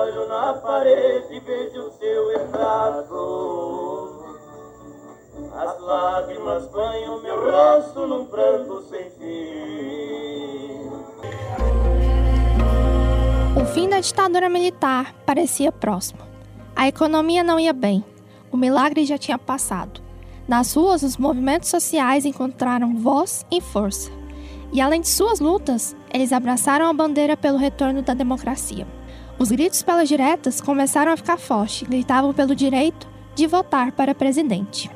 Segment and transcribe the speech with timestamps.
[0.00, 4.20] olho na parede e vejo o seu retrato.
[5.54, 10.90] As lágrimas banham meu rosto num pranto sem fim.
[13.60, 16.20] O fim da ditadura militar parecia próximo.
[16.74, 18.04] A economia não ia bem.
[18.50, 20.00] O milagre já tinha passado.
[20.48, 24.10] Nas ruas, os movimentos sociais encontraram voz e força.
[24.72, 28.86] E além de suas lutas, eles abraçaram a bandeira pelo retorno da democracia.
[29.40, 34.90] Os gritos pelas diretas começaram a ficar fortes, gritavam pelo direito de votar para presidente.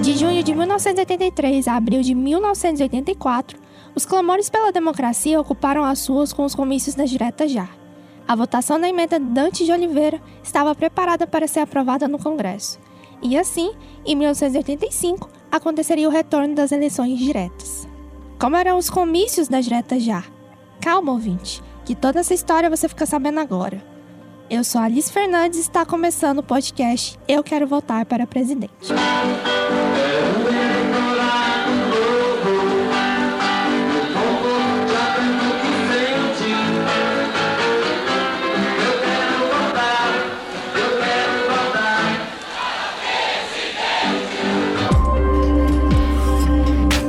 [0.00, 3.58] De junho de 1983 a abril de 1984,
[3.96, 7.68] os clamores pela democracia ocuparam as ruas com os comícios das diretas já.
[8.28, 12.78] A votação da emenda Dante de Oliveira estava preparada para ser aprovada no Congresso.
[13.20, 13.72] E assim,
[14.06, 17.88] em 1985, aconteceria o retorno das eleições diretas.
[18.38, 20.22] Como eram os comícios das diretas já?
[20.82, 23.80] Calma, ouvinte, que toda essa história você fica sabendo agora.
[24.50, 28.72] Eu sou Alice Fernandes e está começando o podcast Eu Quero Voltar para Presidente.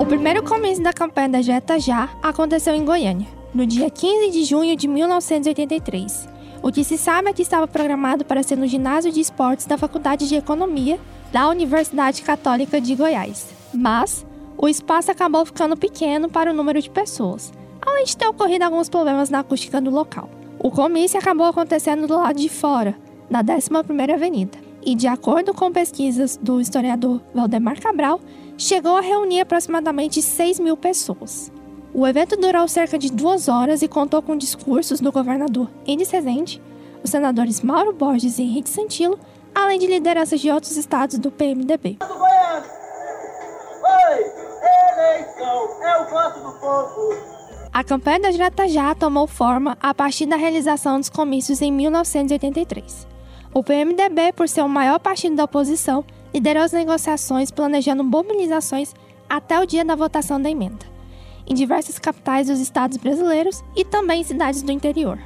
[0.00, 4.44] O primeiro comício da campanha da Jeta Já aconteceu em Goiânia, no dia 15 de
[4.44, 6.28] junho de 1983.
[6.62, 9.78] O que se sabe é que estava programado para ser no ginásio de esportes da
[9.78, 10.98] Faculdade de Economia
[11.32, 13.46] da Universidade Católica de Goiás.
[13.72, 14.26] Mas
[14.56, 18.88] o espaço acabou ficando pequeno para o número de pessoas, além de ter ocorrido alguns
[18.88, 20.28] problemas na acústica do local.
[20.58, 22.96] O comício acabou acontecendo do lado de fora,
[23.30, 28.20] na 11ª Avenida, e de acordo com pesquisas do historiador Valdemar Cabral,
[28.56, 31.52] chegou a reunir aproximadamente 6 mil pessoas.
[31.98, 36.62] O evento durou cerca de duas horas e contou com discursos do governador Enes Rezende,
[37.02, 39.18] os senadores Mauro Borges e Henrique Santilo,
[39.52, 41.98] além de lideranças de outros estados do PMDB.
[47.72, 53.08] A campanha da Direta Já tomou forma a partir da realização dos comícios em 1983.
[53.52, 58.94] O PMDB, por ser o maior partido da oposição, liderou as negociações planejando mobilizações
[59.28, 60.86] até o dia da votação da emenda,
[61.48, 65.18] em diversas capitais dos estados brasileiros e também cidades do interior.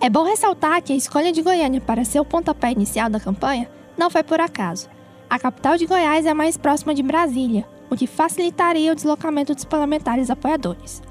[0.00, 3.68] É bom ressaltar que a escolha de Goiânia para ser o pontapé inicial da campanha
[3.96, 4.88] não foi por acaso.
[5.28, 9.64] A capital de Goiás é mais próxima de Brasília, o que facilitaria o deslocamento dos
[9.64, 11.02] parlamentares apoiadores.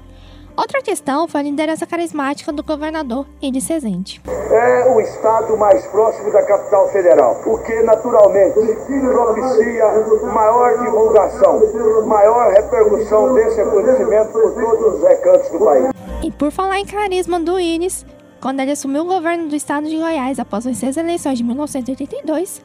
[0.56, 4.22] Outra questão foi a liderança carismática do governador Enes Rezende.
[4.24, 9.84] é o estado mais próximo da capital federal, o que naturalmente propicia
[10.32, 11.60] maior divulgação,
[12.06, 15.90] maior repercussão desse acontecimento por todos os recantos do país.
[16.22, 18.06] E por falar em carisma do Ines,
[18.40, 22.62] quando ele assumiu o governo do estado de Goiás após vencer as eleições de 1982,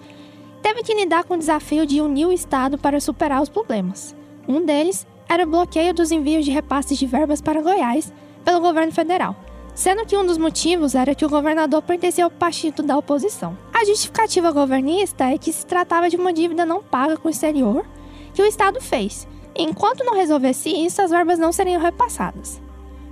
[0.62, 4.16] teve que lidar com o desafio de unir o estado para superar os problemas.
[4.47, 8.12] Um deles era o bloqueio dos envios de repasses de verbas para Goiás
[8.44, 9.34] pelo governo federal,
[9.74, 13.58] sendo que um dos motivos era que o governador pertencia ao partido da oposição.
[13.74, 17.86] A justificativa governista é que se tratava de uma dívida não paga com o exterior
[18.34, 19.25] que o estado fez.
[19.56, 22.62] Enquanto não resolvesse isso, as verbas não seriam repassadas.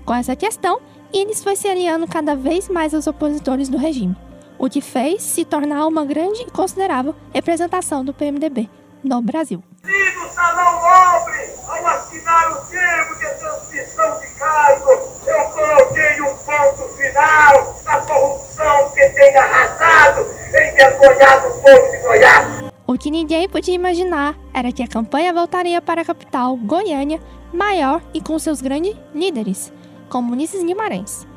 [0.03, 0.81] Com essa questão,
[1.13, 4.16] Innes foi se aliando cada vez mais aos opositores do regime,
[4.58, 8.69] o que fez se tornar uma grande e considerável representação do PMDB
[9.04, 9.64] no Brasil.
[9.84, 14.90] No Salão Nobre, ao assinar o termo de transmissão de cargo,
[15.26, 22.72] eu coloquei um ponto final na corrupção que tem arrasado, envergonhado o povo de Goiás.
[22.86, 27.22] O que ninguém podia imaginar era que a campanha voltaria para a capital, Goiânia,
[27.54, 29.72] maior e com seus grandes líderes,
[30.09, 31.28] como Ulisses Guimarães,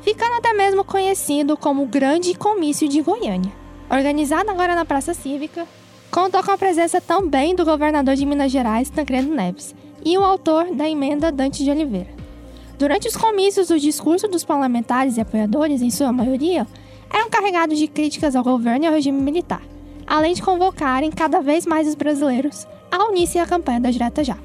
[0.00, 3.52] ficando até mesmo conhecido como o Grande Comício de Goiânia.
[3.90, 5.66] Organizado agora na Praça Cívica,
[6.12, 9.74] contou com a presença também do governador de Minas Gerais, Tancredo Neves,
[10.04, 12.10] e o autor da emenda Dante de Oliveira.
[12.78, 16.66] Durante os comícios, o discurso dos parlamentares e apoiadores, em sua maioria,
[17.10, 19.62] eram carregados de críticas ao governo e ao regime militar,
[20.06, 24.36] além de convocarem cada vez mais os brasileiros a unir-se à campanha da Direta Já.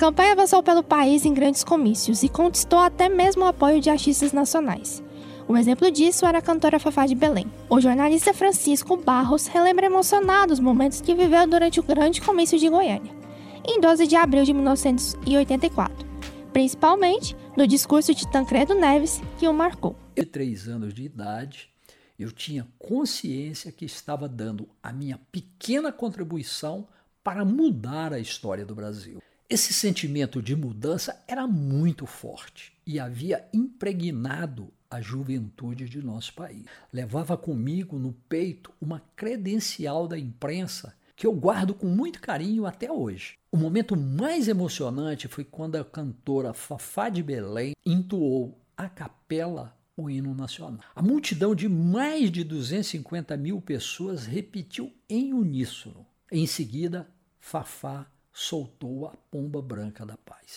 [0.00, 4.32] Campanha avançou pelo país em grandes comícios e conquistou até mesmo o apoio de artistas
[4.32, 5.02] nacionais.
[5.46, 7.44] O exemplo disso era a cantora Fafá de Belém.
[7.68, 12.70] O jornalista Francisco Barros relembra emocionado os momentos que viveu durante o grande comício de
[12.70, 13.14] Goiânia,
[13.62, 16.08] em 12 de abril de 1984,
[16.50, 19.94] principalmente no discurso de Tancredo Neves que o marcou.
[20.16, 21.68] De três anos de idade,
[22.18, 26.88] eu tinha consciência que estava dando a minha pequena contribuição
[27.22, 29.20] para mudar a história do Brasil.
[29.52, 36.66] Esse sentimento de mudança era muito forte e havia impregnado a juventude de nosso país.
[36.92, 42.92] Levava comigo no peito uma credencial da imprensa que eu guardo com muito carinho até
[42.92, 43.38] hoje.
[43.50, 50.08] O momento mais emocionante foi quando a cantora Fafá de Belém entoou a capela o
[50.08, 50.78] hino nacional.
[50.94, 56.06] A multidão de mais de 250 mil pessoas repetiu em uníssono.
[56.30, 57.10] Em seguida,
[57.40, 60.56] Fafá soltou a pomba branca da paz.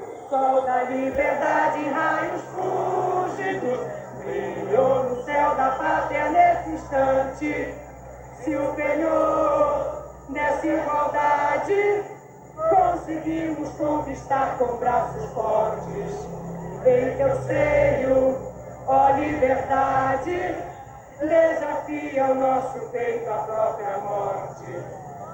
[0.00, 3.80] o sol da liberdade raios fúlgidos
[4.22, 7.74] brilhou no céu da pátria nesse instante.
[8.42, 12.04] Se o penhor nessa igualdade
[12.54, 16.28] conseguimos conquistar com braços fortes
[16.88, 18.38] em teu seio,
[18.86, 20.54] ó liberdade,
[21.20, 24.64] desafia o nosso peito à própria morte.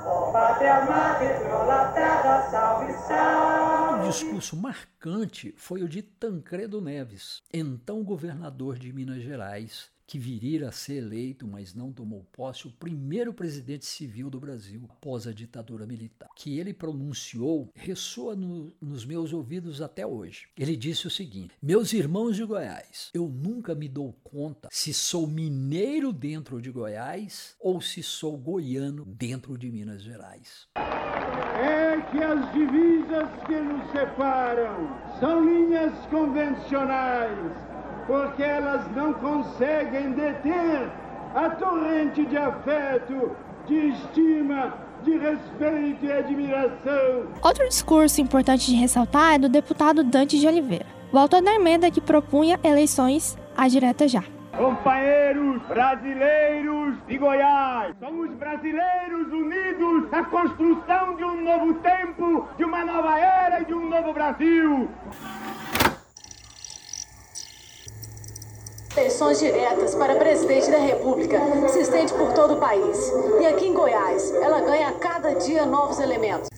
[0.06, 4.06] Ó pátria amada, idolatrada, salve, salve.
[4.06, 10.68] Um discurso marcante foi o de Tancredo Neves, então governador de Minas Gerais, que viria
[10.68, 15.32] a ser eleito, mas não tomou posse, o primeiro presidente civil do Brasil após a
[15.32, 16.28] ditadura militar.
[16.36, 20.48] Que ele pronunciou ressoa no, nos meus ouvidos até hoje.
[20.56, 25.26] Ele disse o seguinte: Meus irmãos de Goiás, eu nunca me dou conta se sou
[25.26, 30.68] mineiro dentro de Goiás ou se sou goiano dentro de Minas Gerais.
[30.76, 37.73] É que as divisas que nos separam são linhas convencionais
[38.06, 40.88] porque elas não conseguem deter
[41.34, 43.32] a torrente de afeto,
[43.66, 47.26] de estima, de respeito e admiração.
[47.42, 51.90] Outro discurso importante de ressaltar é do deputado Dante de Oliveira, o autor da emenda
[51.90, 54.22] que propunha eleições à direta já.
[54.56, 62.84] Companheiros brasileiros de Goiás, somos brasileiros unidos na construção de um novo tempo, de uma
[62.84, 64.88] nova era e de um novo Brasil.
[68.96, 73.12] Eleições diretas para presidente da República se estende por todo o país.
[73.40, 76.53] E aqui em Goiás, ela ganha a cada dia novos elementos.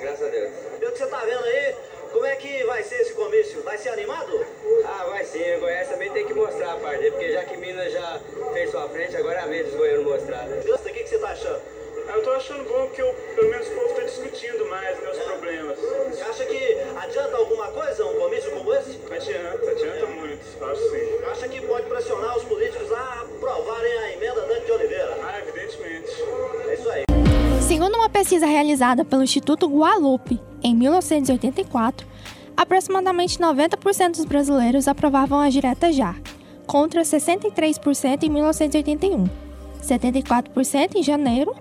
[0.00, 0.50] Graças a Deus.
[0.78, 1.76] Pelo que você tá vendo aí,
[2.12, 3.62] como é que vai ser esse comício?
[3.62, 4.29] Vai ser animado?
[28.40, 32.06] Pesquisa realizada pelo Instituto Guadalupe em 1984,
[32.56, 36.14] aproximadamente 90% dos brasileiros aprovavam a direta já,
[36.66, 39.24] contra 63% em 1981,
[39.82, 41.54] 74% em janeiro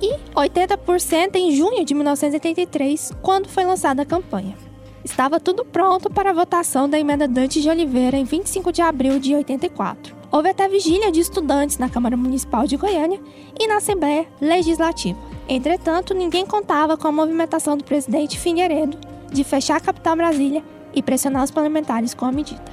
[0.00, 4.56] e 80% em junho de 1983, quando foi lançada a campanha.
[5.04, 9.18] Estava tudo pronto para a votação da emenda Dante de Oliveira em 25 de abril
[9.18, 10.14] de 84.
[10.30, 13.20] Houve até vigília de estudantes na Câmara Municipal de Goiânia
[13.58, 15.33] e na Assembleia Legislativa.
[15.48, 18.98] Entretanto, ninguém contava com a movimentação do presidente Figueiredo
[19.30, 20.62] de fechar a capital Brasília
[20.94, 22.64] e pressionar os parlamentares com a medida.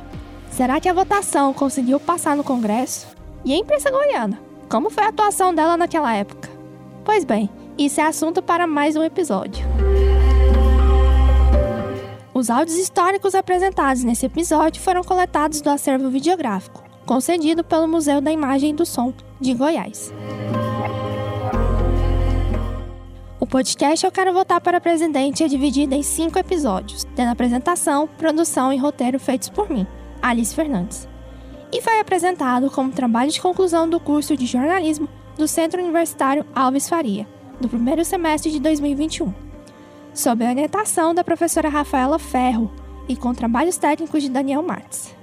[0.52, 3.08] Será que a votação conseguiu passar no Congresso?
[3.44, 4.40] E a imprensa goiana?
[4.70, 6.50] Como foi a atuação dela naquela época?
[7.04, 9.66] Pois bem, isso é assunto para mais um episódio.
[12.34, 18.32] Os áudios históricos apresentados nesse episódio foram coletados do acervo videográfico, concedido pelo Museu da
[18.32, 20.14] Imagem e do Som de Goiás.
[23.52, 28.78] Podcast Eu Quero Voltar para Presidente é dividido em cinco episódios, tendo apresentação, produção e
[28.78, 29.86] roteiro feitos por mim,
[30.22, 31.06] Alice Fernandes.
[31.70, 36.88] E foi apresentado como trabalho de conclusão do curso de jornalismo do Centro Universitário Alves
[36.88, 37.28] Faria,
[37.60, 39.34] do primeiro semestre de 2021.
[40.14, 42.72] sob a orientação da professora Rafaela Ferro
[43.10, 45.14] e com trabalhos técnicos de Daniel Martins.